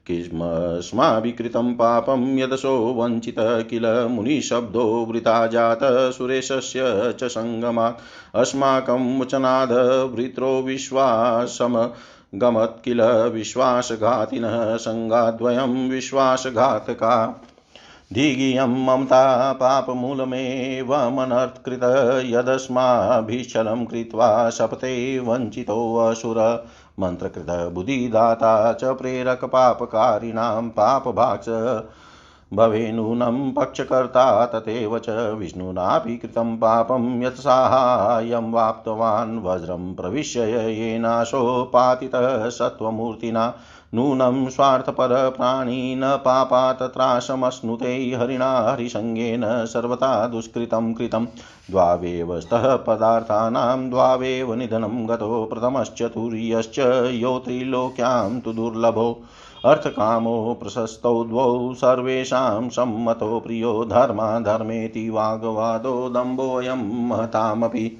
[0.06, 8.00] किस्मस्माभिकृतं पापं यदसो वञ्चितः किल मुनिशब्दो वृता जातः सुरेशस्य च सङ्गमात्।
[8.34, 11.90] अस्माकं विश्वासम
[12.34, 17.42] गमत् किल विश्वासघातिनः सङ्गाद्वयं विश्वासघातका।
[18.12, 21.80] धिगियं ममता पापमूलमेवमनर्कृत
[22.26, 26.68] यदस्माभिश्चलं कृत्वा शपथे वञ्चितोऽसुर
[27.00, 31.48] मन्त्रकृत बुद्धिदाता च प्रेरकपापकारिणां पापभाक्ष।
[32.52, 43.54] भवेनूनं पक्षकर्ता तथैव च विष्णुनापि कृतं पापं यत् साहाय्यं वाप्तवान्। वज्रं प्रविश्य येनाशोपातितः सत्त्वमूर्तिना।
[43.94, 51.24] नूनं स्वार्थपरप्राणी न पापा तत्राशमश्नुते हरिणा हरिसङ्गेन सर्वथा दुष्कृतं कृतं।
[51.70, 56.78] द्वावेव स्तः पदार्थानां द्वावेव निधनं गतो प्रथमश्चतुर्यश्च
[57.12, 59.22] यो त्रिलोक्यां तु दुर्लभो।
[59.64, 67.98] अर्थकामो प्रशस्तौ द्वौ सर्वेषां सम्मतो प्रियो धर्माधर्मेति वाग्वादो दम्भोऽयं महतामपि।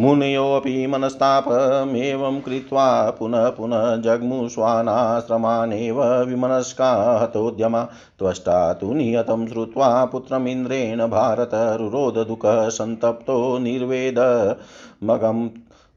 [0.00, 12.68] मुनयोऽपि मनस्तापमेवं कृत्वा पुनः पुनः जग्मुष्वानाश्रमानेव विमनस्का हतोद्यमा त्वष्टा तु नियतं श्रुत्वा पुत्रमिन्द्रेण भारत रुरोधदुःखः
[12.68, 13.58] सन्तप्तो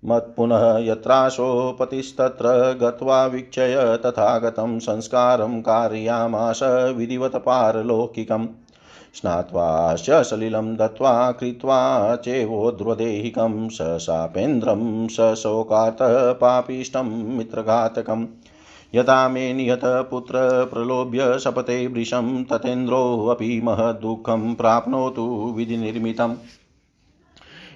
[0.06, 6.60] मत्पुनः यत्राशोपतिस्तत्र गत्वा वीक्षय तथागतं संस्कारं कारयामास
[6.98, 7.36] विधिवत
[9.14, 18.26] स्नात्वाश्च सलिलं दत्त्वा कृत्वा चेवोद्वदेहिकं स शापेन्द्रं स शोकार्तः पापिष्टं मित्रघातकम्
[18.96, 26.36] यथा मे निहतपुत्र प्रलोभ्य शपते वृषं तथेन्द्रोऽपि महद्दुःखं प्राप्नोतु विधिनिर्मितम्।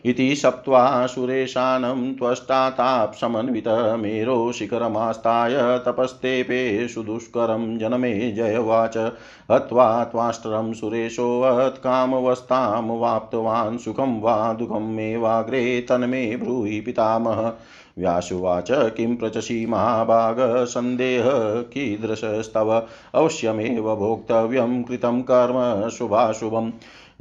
[0.05, 9.11] इति सप्त्वा सुरेशानं त्वष्टाताप्समन्वितमेरो शिखरमास्ताय तपस्तेपे सुदुष्करं जनमे जयवाच।
[9.51, 17.53] हत्वा त्वाष्ट्रं सुरेशोऽत्कामवस्तां वाप्तवान् सुखं वा दुःखमेवाग्रे तन्मे ब्रूहि पितामह।
[17.97, 21.23] व्यासुवाच किं प्रचसि महाभाग सन्देह
[21.61, 22.87] कीदृशस्तव?
[23.15, 26.71] अवश्यमेव भोक्तव्यं कृतं कर्म शुभाशुभम्।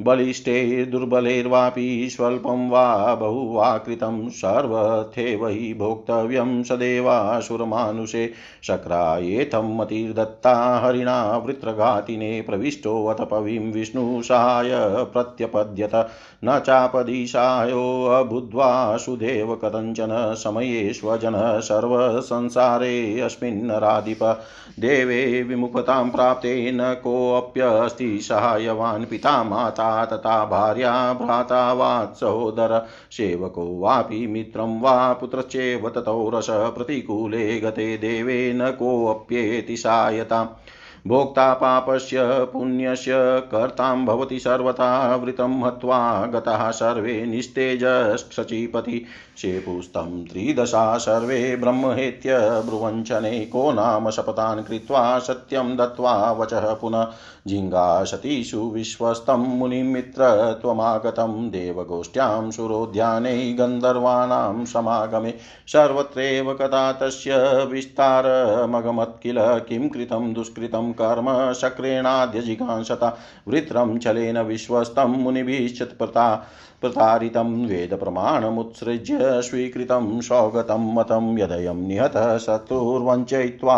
[0.04, 8.32] बलिष्ठे दुर्बलैर्वापि स्वल्पं वा बहु वा कृतं सर्वथेव हि भोक्तव्यं सदेवासुरमानुषे
[8.66, 14.70] शक्रायेथं मतिर्दत्ता हरिणा वृत्रघातिने प्रविष्टोऽथ पवीं विष्णुसाय
[15.12, 16.10] प्रत्यपद्यत
[16.44, 24.40] न चापदिशायोऽबुद्ध्वा सुदेव कथञ्चन समये स्वजनः सर्वसंसारेऽस्मिन्नराधिप
[24.80, 34.26] देवे विमुखतां प्राप्ते न कोऽप्यस्ति सहायवान् पिता माता तथा भार्या भ्राता वा सहोदर। सेवको वापि
[34.26, 40.48] मित्रं वा पुत्रश्चेव ततो रस प्रतिकूले गते देवे न कोऽप्येति सायताम्
[41.07, 42.18] भोक्ता पापस्य
[42.53, 43.12] पुण्यस्य
[43.50, 49.07] कर्तां भवति सर्वथा वृतं हत्वा गताः सर्वे निस्तेजश्चीपति
[49.38, 57.05] शेपुस्तं त्रिदशा सर्वे ब्रह्महेत्य ब्रुवञ्चने को नाम शपथान् कृत्वा सत्यं दत्त्वा वचः पुनः
[57.46, 65.35] जिङ्गाशतीषु विश्वस्तं मुनिमित्र त्वमागतं देवगोष्ठ्यां सुरोद्याने गन्धर्वाणां समागमे।
[65.66, 76.46] सर्वत्रैव कदा तस्य विस्तारमगमत् किल किं कृतं दुष्कृतं कर्म शक्रेणाद्यजिघांसता। वृत्रं छलेन विश्वस्तं मुनिभिश्च प्रता
[76.81, 83.77] प्रतारितं वेदप्रमाणमुत्सृज्य स्वीकृतं स्वगतं मतं यदयं निहतः शत्रुर्वञ्चयित्वा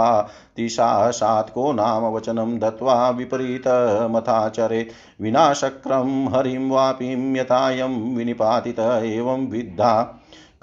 [0.57, 9.93] तिशासात्को नाम वचनं दत्त्वा विपरीतमथाचरेत् विनाशक्रं हरिं वापिं यथायं विनिपातित एवं विद्धा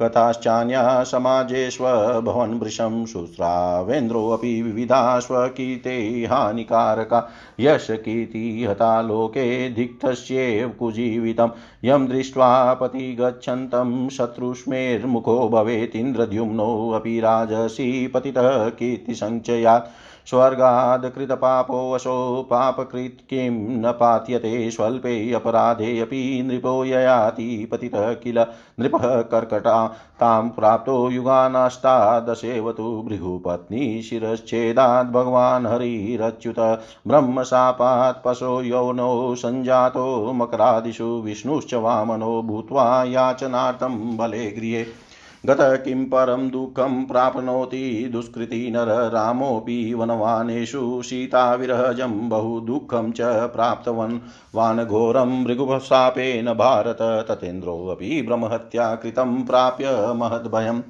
[0.01, 11.49] कथाश्चान्या समाजेष्वभवन् वृषं शुश्रावेन्द्रोऽपि विविधा स्वकीर्ते हानिकारका यशकीर्ति हता लोके धिक्तस्येव कुजीवितं।
[11.83, 19.89] यं दृष्ट्वा पतिगच्छन्तं शत्रुष्मेर्मुखो भवेदिन्द्रद्युम्नोऽपि राजसी पतितः कीर्तिसञ्चयात्।
[20.29, 22.15] स्वर्गादकृतपापोऽशो
[22.49, 28.39] पापकृत् किं न पात्यते स्वल्पे अपराधेऽपि नृपो ययाति पतितः किल
[28.79, 29.87] नृपः कर्कटा।
[30.19, 36.59] तां प्राप्तो युगानाष्टादशेव तु भृगुपत्नी शिरश्छेदात् भगवान् हरिरच्युत।
[37.07, 44.85] ब्रह्मशापात् पशो यौनो सञ्जातो मकरादिषु विष्णुश्च वामनो भूत्वा याचनार्थं बले गृहे।
[45.45, 54.19] गतः किं परं दुःखं प्राप्नोति दुष्कृति नर रामोऽपि वनवानेषु सीताविरहजं बहु दुःखं च प्राप्तवन्।
[54.55, 60.81] वानघोरं मृगुशापेन भारत ततेन्द्रोऽपि ब्रह्महत्या कृतं प्राप्य महद्भयम्।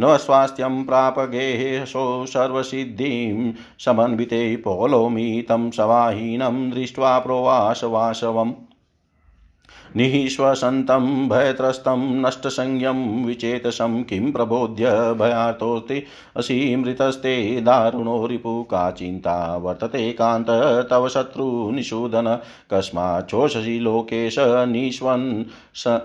[0.00, 8.52] न स्वास्थ्यं प्राप गेहेशो सर्वसिद्धिं, समन्विते पोलोमि तं सवाहीनं दृष्ट्वा प्रोवासवासवम्।
[9.96, 16.02] निःश्वसन्तं भयत्रस्तं नष्टसंज्ञं विचेतसं किं प्रबोध्य भयातोऽस्ति
[16.36, 20.50] असीमृतस्ते दारुणो रिपु का चिन्ता वर्तते कान्त
[20.90, 22.34] तव शत्रुनिषूदन
[22.70, 24.36] कस्माच्छोषसि लोकेश
[24.68, 25.98] निष्वन् स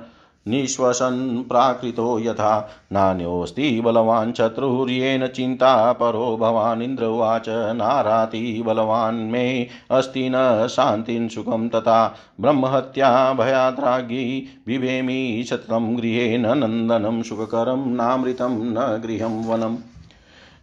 [0.48, 10.30] निःश्वसन् प्राकृतो यथा। नान्योऽस्ति बलवान् शत्रुर्येण चिन्ता, परो भवान् इन्द्र उवाच। नाराति बलवान् मे अस्ति
[10.36, 19.46] न शान्तिं सुखं तथा। ब्रह्महत्या भयाद्रागी बिभेमि शतं गृहे न नन्दनं सुखकरं नामृतं न गृहं
[19.48, 19.78] वनम्।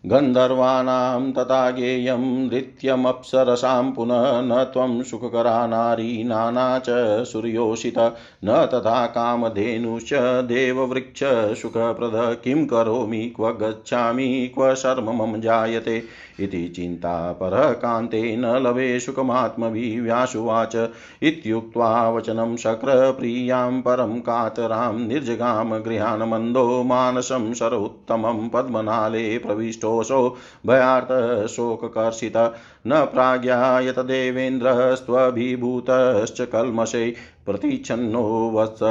[0.06, 6.84] गन्धर्वाणां तथा गेयं नृत्यमप्सरसां पुनः न त्वं सुखकरा नारी नाना च
[7.24, 7.98] सूर्योषित,
[8.44, 10.14] न तथा कामधेनुश्च
[10.44, 16.02] देववृक्षसुखप्रद किं करोमि, क्व गच्छामि, क्व शर्म मम जायते।
[16.40, 20.90] इति चिन्ता परकान्ते न लवे सुखमात्मविव्यासुवाच
[21.22, 32.52] इत्युक्त्वा वचनं शक्रप्रियाँ परं कातरां निर्जगाम गृहान् मन्दो मानसं शरोत्तमं पद्मनाले प्रविष्टोऽसौ भयार्तशोककर्षित
[32.86, 37.14] न प्राज्ञायत देवेन्द्रस्त्वभिभूतश्च कल्मषे
[37.46, 38.82] प्रतिच्छन्नो वत्स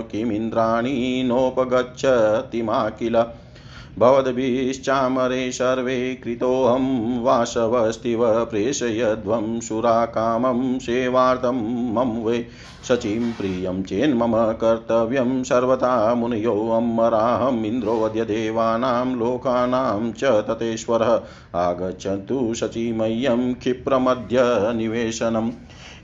[0.00, 3.16] किमिन्द्राणि नोपगच्छति मा किल
[3.98, 11.60] भवद्भिश्चामरे सर्वे कृतोऽहं वासवस्तिव प्रेषयध्वं सुराकामं सेवार्थं
[11.94, 12.44] मम वै
[12.88, 21.20] शचीं प्रियं चेन्मम कर्तव्यं सर्वथा मुनयोऽमराहम् इन्द्रोऽद्य देवानां लोकानां च ततेश्वरः
[21.60, 24.42] आगच्छन्तु शचीमह्यं क्षिप्रमद्य
[24.76, 25.50] निवेशनम्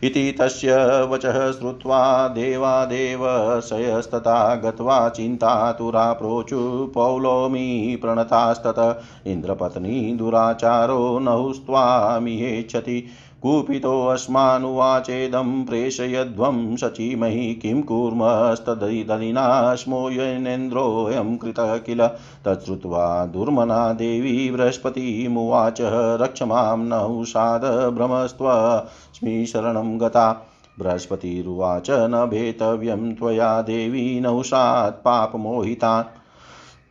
[0.02, 0.76] इति तस्य
[1.10, 3.20] वचः श्रुत्वा देवादेव
[3.60, 13.06] शयस्तथा गत्वा चिन्तातुराप्रोचु पौलोमी प्रणतास्तत इन्द्रपत्नी दुराचारो नहुस्त्वामिहेच्छति।
[13.42, 22.10] कुपितोऽस्मानुवाचेदं प्रेषयध्वं सचीमहि किं कुर्मस्तदलिना स्मो येनेन्द्रोऽयं कृतः किल?
[22.44, 25.78] तच्छ्रुत्वा दुर्मना देवी बृहस्पतिमुवाच,
[26.20, 36.21] रक्ष माँ नहुषाद भ्रमस्त्वस्मि शरणं गता। बृहस्पतिरुवाच न भेतव्यं, त्वया देवी पापमोहितान्।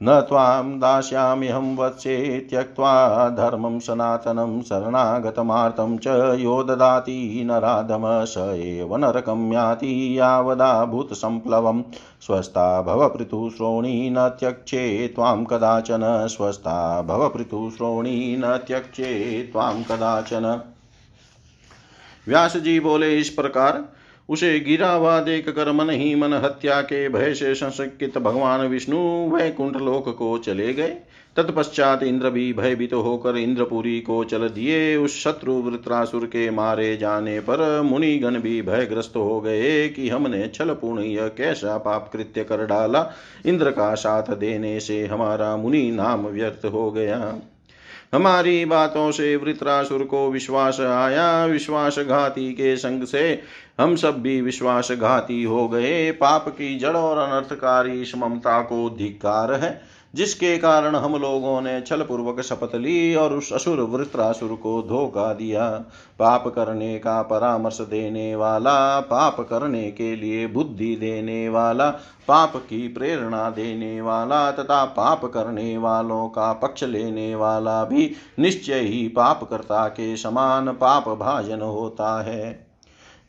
[0.04, 6.08] न त्वां दास्याम्यहं वत्से त्यक्त्वा धर्मं सनातनं शरणागतमार्तं च
[6.40, 10.18] यो ददाति नराधम स एव नरकं याति
[12.22, 20.62] स्वस्था भव पृथुश्रोणी न त्यक्षे त्वां कदाचन। स्वस्था भव पृथुश्रोणी न त्यक्षे त्वां कदाचन।
[22.28, 23.84] व्यास जी बोले, इस प्रकार
[24.30, 28.98] उसे गिरा हुआ देख कर मन ही मन हत्या के भय से संशकित भगवान विष्णु
[29.30, 30.96] वैकुंठ लोक को चले गए।
[31.36, 36.98] तत्पश्चात इंद्र भी भयभीत तो होकर इंद्रपुरी को चल दिए। उस शत्रु वृत्रासुर के मारे
[36.98, 42.44] जाने पर मुनिगण भी भयग्रस्त हो गए कि हमने छल पूर्ण यह कैसा पाप कृत्य
[42.44, 43.06] कर डाला।
[43.46, 47.20] इंद्र का साथ देने से हमारा मुनि नाम व्यर्थ हो गया।
[48.16, 53.42] हमारी बातों से वृत्रासुर को विश्वास आया। विश्वासघाती के संग से
[53.80, 59.82] हम सब भी विश्वासघाती हो गए। पाप की जड़ और अनर्थकारी ममता को धिकार है।
[60.16, 65.34] जिसके कारण हम लोगों ने छल पूर्वक शपथ ली और उस असुर वृत्रासुर को धोखा
[65.34, 65.70] दिया।
[66.20, 71.90] पाप करने का परामर्श देने वाला, पाप करने के लिए बुद्धि देने वाला,
[72.28, 78.80] पाप की प्रेरणा देने वाला तथा पाप करने वालों का पक्ष लेने वाला भी निश्चय
[78.80, 82.71] ही पापकर्ता के समान पाप भाजन होता है।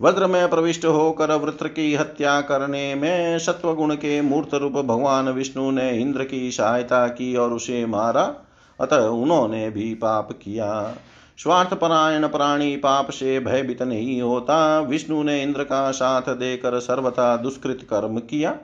[0.03, 5.71] वज्र में प्रविष्ट होकर वृत्र की हत्या करने में सत्वगुण के मूर्त रूप भगवान विष्णु
[5.71, 8.35] ने इंद्र की सहायता की और उसे मारा,
[8.81, 10.95] अतः उन्होंने भी पाप किया।
[11.39, 17.37] स्वार्थ परायण प्राणी पाप से भयभीत नहीं होता। विष्णु ने इंद्र का साथ देकर सर्वथा
[17.37, 18.57] दुष्कृत कर्म किया।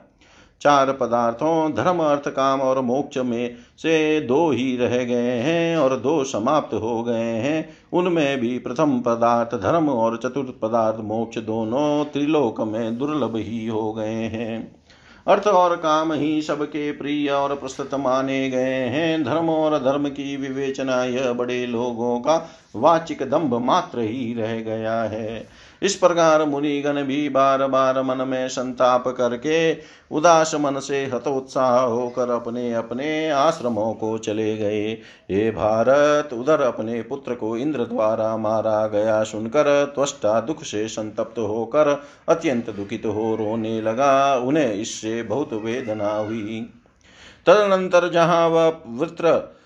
[0.61, 5.97] चार पदार्थों, धर्म, अर्थ, काम और मोक्ष में से दो ही रह गए हैं और
[5.97, 12.05] दो समाप्त हो गए हैं। उनमें भी प्रथम पदार्थ धर्म और चतुर्थ पदार्थ मोक्ष दोनों
[12.05, 14.79] त्रिलोक में दुर्लभ ही हो गए हैं।
[15.27, 20.37] अर्थ और काम ही सबके प्रिय और प्रस्तुत माने गए हैं। धर्म और धर्म की
[20.37, 25.47] विवेचना यह बड़े लोगों का वाचिक दंभ मात्र ही रह गया है।
[25.81, 29.73] इस प्रकार मुनिगण भी बार बार मन में संताप करके
[30.11, 34.91] उदास मन से हतोत्साह होकर अपने अपने आश्रमों को चले गए।
[35.31, 41.39] हे भारत, उधर अपने पुत्र को इंद्र द्वारा मारा गया सुनकर त्वष्टा दुख से संतप्त
[41.39, 46.69] होकर अत्यंत दुखित हो रोने लगा। उन्हें इससे बहुत वेदना हुई।
[47.45, 49.58] तदनंतर जहाँ वह वृत्र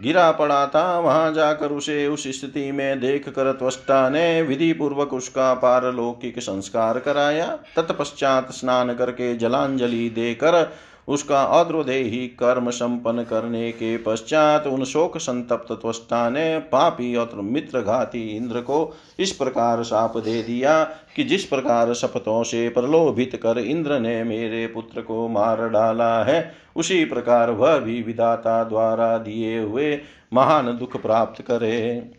[0.00, 5.12] गिरा पड़ा था, वहाँ जाकर उसे उस स्थिति में देख कर त्वष्टा ने विधि पूर्वक
[5.12, 7.46] उसका पारलौकिक संस्कार कराया।
[7.76, 10.62] तत्पश्चात स्नान करके जलांजलि देकर
[11.08, 18.28] उसका अद्रोदेही कर्म संपन्न करने के पश्चात उन शोक संतप्त त्वष्टा ने पापी और मित्रघाती
[18.36, 20.84] इंद्र को इस प्रकार साप दे दिया
[21.16, 26.52] कि जिस प्रकार शपथों से प्रलोभित कर इंद्र ने मेरे पुत्र को मार डाला है,
[26.76, 30.00] उसी प्रकार वह भी विधाता द्वारा दिए हुए
[30.34, 32.10] महान दुख प्राप्त करे।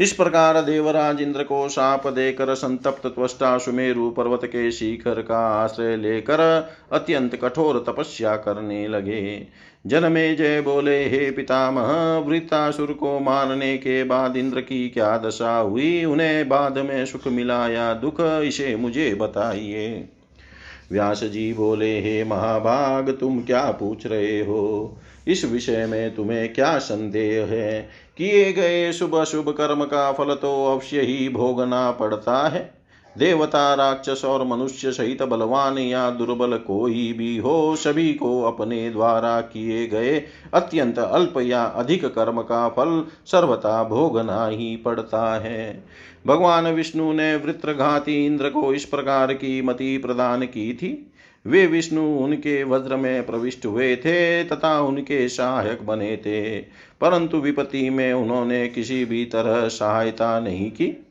[0.00, 5.96] इस प्रकार देवराज इंद्र को साप देकर संतप्त त्वष्टा सुमेरु पर्वत के शिखर का आश्रय
[5.96, 9.46] लेकर अत्यंत कठोर तपस्या करने लगे।
[9.86, 16.04] जनमे जय बोले, हे पितामह वृतासुर को मारने के बाद इंद्र की क्या दशा हुई?
[16.04, 18.20] उन्हें बाद में सुख मिला या दुख?
[18.20, 20.08] इसे मुझे बताइए।
[20.94, 24.96] व्यास जी बोले, हे महाभाग तुम क्या पूछ रहे हो?
[25.28, 27.88] इस विषय में तुम्हें क्या संदेह है?
[28.18, 32.83] किए गए शुभ शुभ कर्म का फल तो अवश्य ही भोगना पड़ता है।
[33.16, 39.40] देवता, राक्षस और मनुष्य सहित बलवान या दुर्बल कोई भी हो, सभी को अपने द्वारा
[39.40, 40.18] किए गए
[40.54, 45.84] अत्यंत अल्प या अधिक कर्म का फल सर्वथा भोगना ही पड़ता है।
[46.26, 51.10] भगवान विष्णु ने वृत्रघाती इंद्र को इस प्रकार की मति प्रदान की थी।
[51.46, 56.58] वे विष्णु उनके वज्र में प्रविष्ट हुए थे तथा उनके सहायक बने थे,
[57.00, 61.03] परंतु विपत्ति में उन्होंने किसी भी तरह सहायता नहीं की।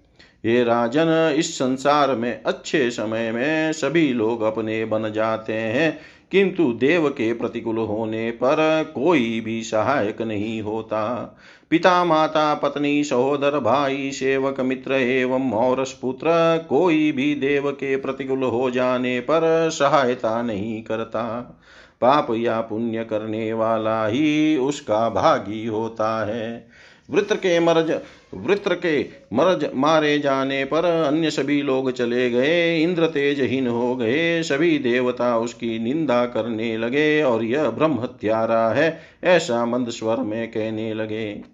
[0.45, 5.99] ये राजन, इस संसार में अच्छे समय में सभी लोग अपने बन जाते हैं।
[6.31, 11.37] किंतु देव के प्रतिकूल होने पर कोई भी सहायक नहीं होता।
[11.69, 16.25] पिता माता पत्नी, सहोदर, भाई, सेवक, मित्र एवं और पुत्र
[16.69, 21.59] कोई भी देव के प्रतिकूल हो जाने पर सहायता नहीं करता।
[22.01, 26.67] पाप या पुण्य करने वाला ही उसका भागी होता है।
[27.09, 27.91] वृत्र के मरज,
[28.33, 34.43] वृत्र के मरज मारे जाने पर अन्य सभी लोग चले गए इंद्र तेजहीन हो गए,
[34.43, 40.47] सभी देवता उसकी निंदा करने लगे और यह ब्रह्म हत्यारा है, ऐसा मंद स्वर में
[40.47, 41.52] कहने लगे।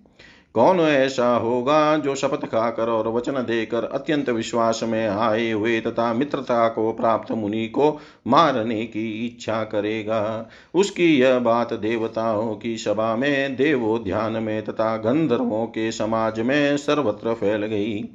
[0.55, 6.13] कौन ऐसा होगा जो शपथ खाकर और वचन देकर अत्यंत विश्वास में आए हुए तथा
[6.13, 10.49] मित्रता को प्राप्त मुनि को मारने की इच्छा करेगा?
[10.75, 17.33] उसकी यह बात देवताओं की सभा में देवोध्यान में तथा गंधर्वों के समाज में सर्वत्र
[17.33, 18.09] फैल गई।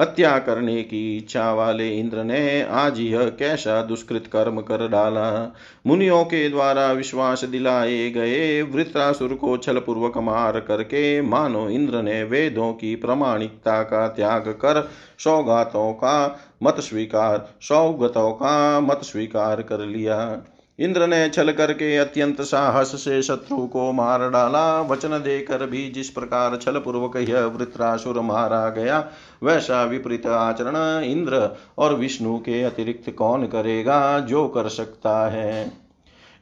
[0.00, 5.54] हत्या करने की इच्छा वाले इंद्र ने आज यह कैसा दुष्कृत कर्म कर डाला?
[5.86, 12.22] मुनियों के द्वारा विश्वास दिलाए गए वृत्रासुर को छल पूर्वक मार करके मानो इंद्र ने
[12.24, 19.78] वेदों की प्रमाणिकता का त्याग कर सौगातों का मत स्वीकार, सौगतों का मत स्वीकार कर
[19.78, 20.42] लिया।
[20.78, 26.10] इंद्र ने छल करके अत्यंत साहस से शत्रु को मार डाला। वचन देकर भी जिस
[26.10, 29.08] प्रकार छल पूर्वक यह वृत्रासुर मारा गया,
[29.42, 34.18] वैसा विपरीत आचरण इंद्र और विष्णु के अतिरिक्त कौन करेगा?
[34.18, 35.82] जो कर सकता है।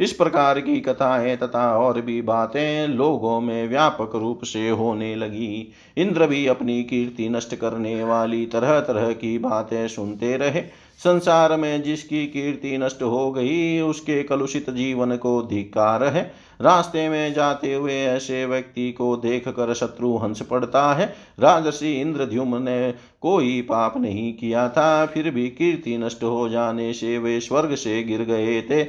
[0.01, 5.73] इस प्रकार की कथाएँ तथा और भी बातें लोगों में व्यापक रूप से होने लगी।
[5.97, 10.63] इंद्र भी अपनी कीर्ति नष्ट करने वाली तरह तरह की बातें सुनते रहे।
[11.05, 17.35] संसार में जिसकी कीर्ति नष्ट हो गई, उसके कलुषित जीवन को धिकार है। रास्ते में
[17.35, 23.61] जाते हुए ऐसे व्यक्ति को देख कर शत्रु हंस पड़ता है। राजसी इंद्रद्युम ने कोई
[23.61, 28.21] पाप नहीं किया था, फिर भी कीर्ति नष्ट हो जाने से वे स्वर्ग से गिर
[28.21, 28.85] गए थे।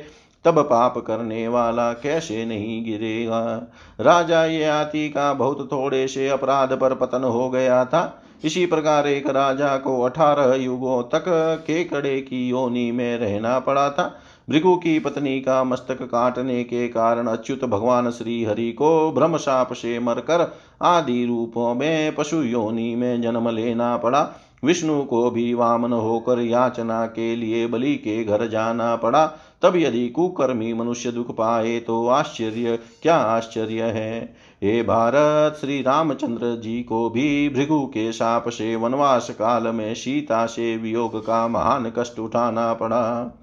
[0.45, 3.71] तब पाप करने वाला कैसे नहीं गिरेगा?
[3.99, 9.07] राजा ये आती का बहुत थोड़े से अपराध पर पतन हो गया था। इसी प्रकार
[9.07, 11.25] एक राजा को अठारह युगों तक
[11.67, 14.19] केकड़े की योनि में रहना पड़ा था।
[14.49, 19.73] भृगु की पत्नी का मस्तक काटने के कारण अच्युत भगवान श्री हरि को भ्रम साप
[19.73, 24.21] से मरकर आदि रूपों में पशु योनि में जन्म लेना पड़ा।
[24.63, 29.25] विष्णु को भी वामन होकर याचना के लिए बलि के घर जाना पड़ा।
[29.61, 34.35] तब यदि कुकर्मी मनुष्य दुख पाए तो आश्चर्य, क्या आश्चर्य है?
[34.63, 40.45] हे भारत, श्री रामचंद्र जी को भी भृगु के साप से वनवास काल में सीता
[40.45, 43.37] से वियोग का महान कष्ट उठाना पड़ा।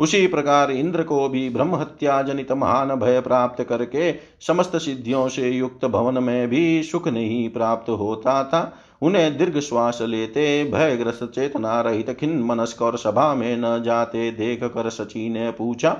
[0.00, 5.50] उसी प्रकार इंद्र को भी ब्रह्म हत्या जनित महान भय प्राप्त करके समस्त सिद्धियों से
[5.50, 11.80] युक्त भवन में भी सुख नहीं प्राप्त होता था। उन्हें दीर्घ श्वास लेते, भयग्रस्त चेतना
[11.80, 15.96] रहित खिन मनस्क और सभा में न जाते देख कर सची ने पूछा,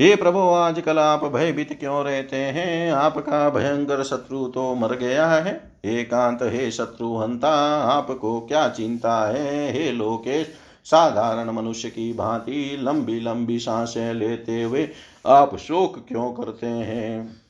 [0.00, 2.92] हे प्रभु, आजकल आप भयभीत क्यों रहते हैं?
[2.92, 7.50] आपका भयंकर शत्रु तो मर गया है। एकांत हे शत्रु हंता,
[7.84, 9.72] आपको क्या चिंता है?
[9.72, 10.46] हे लोकेश,
[10.84, 14.88] साधारण मनुष्य की भांति लंबी लंबी साँसें लेते हुए
[15.26, 17.41] आप शोक क्यों करते हैं?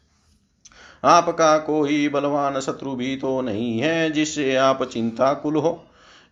[1.04, 5.84] आपका कोई बलवान शत्रु भी तो नहीं है जिससे आप चिंता कुल हो।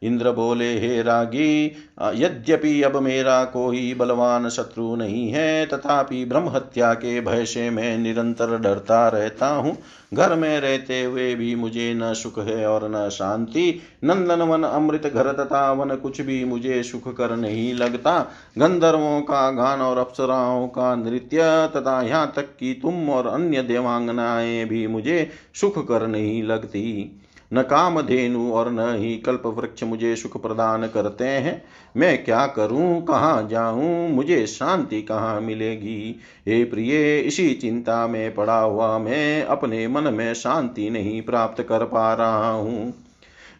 [0.03, 1.66] इंद्र बोले, हे रागी,
[2.14, 7.98] यद्यपि अब मेरा कोई बलवान शत्रु नहीं है, तथापि ब्रह्म हत्या के भय से मैं
[7.98, 9.76] निरंतर डरता रहता हूँ।
[10.14, 15.07] घर में रहते हुए भी मुझे न सुख है और न शांति। नंदन वन, अमृत
[15.07, 18.20] घर तथा वन, कुछ भी मुझे सुख कर नहीं लगता।
[18.59, 21.38] गंधर्वों का गान और अप्सराओं का नृत्य,
[21.76, 27.16] तथा यहाँ तक कि तुम और अन्य देवांगनाएँ भी मुझे सुख कर नहीं लगती।
[27.53, 31.62] न काम धेनु और न ही कल्प वृक्ष मुझे सुख प्रदान करते हैं।
[31.96, 36.20] मैं क्या करूँ, कहाँ जाऊँ, मुझे शांति कहाँ मिलेगी?
[36.48, 41.84] हे प्रिय, इसी चिंता में पड़ा हुआ मैं अपने मन में शांति नहीं प्राप्त कर
[41.84, 42.94] पा रहा हूँ।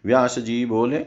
[0.07, 0.99] व्यास जी बोले,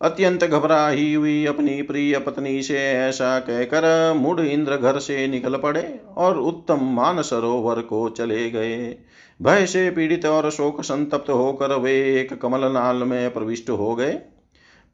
[0.00, 6.00] अत्यंत घबराही हुई अपनी प्रिय पत्नी से ऐसा कहकर मुड इंद्र घर से निकल पड़े
[6.16, 8.96] और उत्तम मान सरोवर को चले गए।
[9.42, 14.12] भय से पीड़ित और शोक संतप्त होकर वे एक कमल नाल में प्रविष्ट हो गए।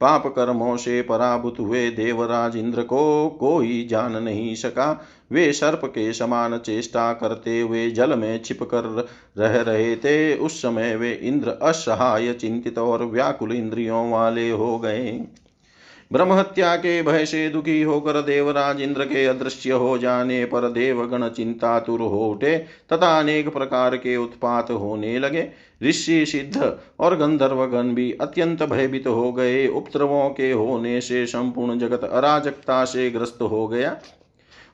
[0.01, 6.13] पाप कर्मों से पराभूत हुए देवराज इंद्र को कोई जान नहीं सका। वे सर्प के
[6.13, 9.07] समान चेष्टा करते हुए जल में छिप कर
[9.39, 15.21] रह रहे थे। उस समय वे इंद्र असहाय, चिंतित और व्याकुल इंद्रियों वाले हो गए।
[16.13, 22.01] ब्रह्महत्या के भय से दुखी होकर देवराज इंद्र के अदृश्य हो जाने पर देवगण चिंतातुर
[22.01, 22.57] हो उठे
[22.93, 25.49] तथा अनेक प्रकार के उत्पात होने लगे।
[25.83, 32.05] ऋषि सिद्ध और गंधर्वगण भी अत्यंत भयभीत हो गए। उपद्रवों के होने से संपूर्ण जगत
[32.05, 33.97] अराजकता से ग्रस्त हो गया।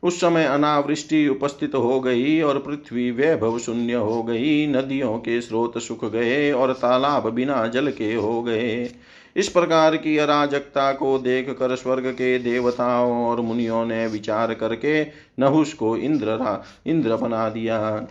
[0.03, 5.79] उस समय अनावृष्टि उपस्थित हो गई और पृथ्वी वैभव शून्य हो गई। नदियों के स्रोत
[5.79, 8.91] सुख गए और तालाब बिना जल के हो गए।
[9.37, 15.05] इस प्रकार की अराजकता को देख कर स्वर्ग के देवताओं और मुनियों ने विचार करके
[15.39, 18.07] नहुष को इंद्र इंद्र बना दिया।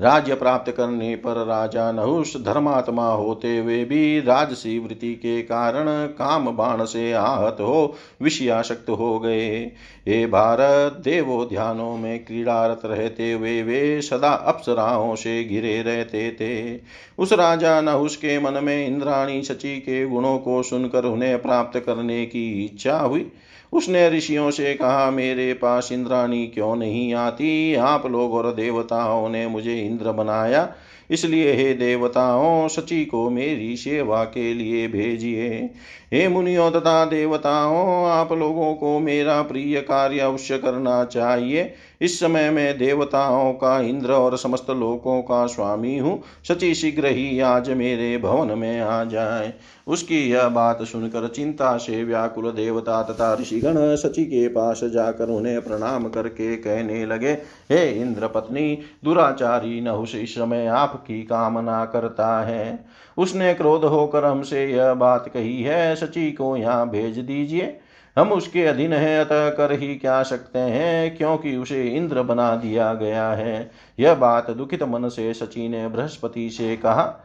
[0.00, 6.56] राज्य प्राप्त करने पर राजा नहुष धर्मात्मा होते हुए भी राजसी वृत्ति के कारण काम
[6.56, 9.72] बाण से आहत हो, विषयाशक्त हो गए।
[10.08, 16.80] हे भारत, देवो ध्यानों में क्रीड़ारत रहते हुए वे सदा अप्सराओं से घिरे रहते थे।
[17.18, 22.26] उस राजा नहुष के मन में इंद्राणी शची के गुणों को सुनकर उन्हें प्राप्त करने
[22.26, 23.32] की इच्छा हुई।
[23.72, 27.74] उसने ऋषियों से कहा, मेरे पास इंद्राणी क्यों नहीं आती?
[27.74, 30.74] आप लोग और देवताओं ने मुझे इंद्र बनाया।
[31.10, 35.70] इसलिए हे देवताओं सची को मेरी सेवा के लिए भेजिए।
[36.12, 42.50] हे मुनियों तथा देवताओं, आप लोगों को मेरा प्रिय कार्य अवश्य करना चाहिए। इस समय
[42.50, 48.16] मैं देवताओं का, इंद्र और समस्त लोकों का स्वामी हूँ। सची शीघ्र ही आज मेरे
[48.18, 49.52] भवन में आ जाए।
[49.86, 55.60] उसकी यह बात सुनकर चिंता से व्याकुल देवता तथा ऋषिगण सची के पास जाकर उन्हें
[55.60, 57.32] प्रणाम करके कहने लगे,
[57.70, 62.84] हे इंद्र पत्नी दुराचारी न उस समय आपकी कामना करता है।
[63.18, 67.78] उसने क्रोध होकर हमसे यह बात कही है। सची को यहाँ भेज दीजिए।
[68.18, 72.94] हम उसके अधीन है, अतः कर ही क्या सकते हैं, क्योंकि उसे इंद्र बना दिया
[72.94, 77.22] गया है। यह बात दुखित मन से सची ने बृहस्पति से कहा।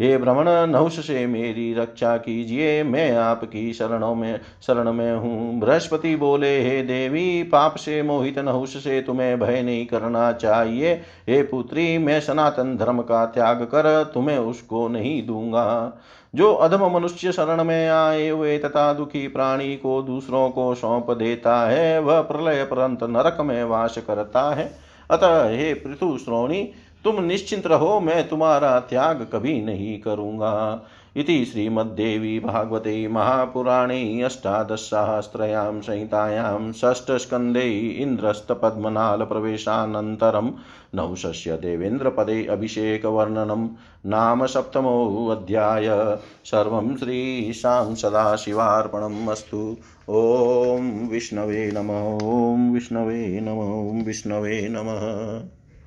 [0.00, 6.16] हे भ्रमण नहुष से मेरी रक्षा कीजिए, मैं आपकी शरणों में, शरण में हूँ। बृहस्पति
[6.16, 10.94] बोले, हे देवी, पाप से मोहित नहुष से तुम्हें भय नहीं करना चाहिए।
[11.28, 15.98] हे पुत्री, मैं सनातन धर्म का त्याग कर तुम्हें उसको नहीं दूँगा।
[16.34, 21.68] जो अधम मनुष्य शरण में आए हुए तथा दुखी प्राणी को दूसरों को सौंप देता
[21.68, 24.78] है, वह प्रलय परंत नरक में वास करता है।
[25.10, 26.68] अतः हे पृथु श्रोणी,
[27.04, 30.82] तुम निश्चिंत रहो, मैं तुम्हारा त्याग कभी नहीं करूँगा।
[31.16, 40.50] इति श्रीमद्देवी भागवते महापुराणे अष्टादशसहस्रयां संहितायां षष्ठस्कन्धे इन्द्रस्तपद्मनालप्रवेशानन्तरं
[40.94, 43.68] नवशस्य देवेन्द्रपदे अभिषेकवर्णनं
[44.06, 49.76] नाम सप्तमोऽध्याय। सर्वं श्रीशां सदाशिवार्पणम् अस्तु।
[50.10, 55.42] ॐ विष्णवे नमः, ॐ विष्णवे नमः विष्णवे नमः।